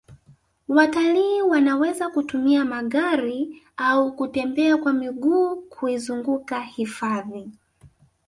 [0.67, 7.49] watalii wanaweza kutumia magari au kutembea kwa miguu kuizunguka hifadhi